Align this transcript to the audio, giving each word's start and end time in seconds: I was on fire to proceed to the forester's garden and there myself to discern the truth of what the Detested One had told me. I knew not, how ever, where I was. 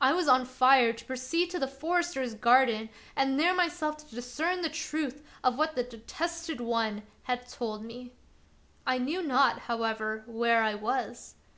I 0.00 0.14
was 0.14 0.28
on 0.28 0.46
fire 0.46 0.94
to 0.94 1.04
proceed 1.04 1.50
to 1.50 1.58
the 1.58 1.68
forester's 1.68 2.32
garden 2.32 2.88
and 3.14 3.38
there 3.38 3.54
myself 3.54 3.98
to 3.98 4.14
discern 4.14 4.62
the 4.62 4.70
truth 4.70 5.22
of 5.44 5.58
what 5.58 5.74
the 5.76 5.82
Detested 5.82 6.58
One 6.58 7.02
had 7.24 7.50
told 7.50 7.84
me. 7.84 8.12
I 8.86 8.96
knew 8.96 9.20
not, 9.22 9.58
how 9.68 9.82
ever, 9.82 10.24
where 10.26 10.62
I 10.62 10.74
was. 10.74 11.34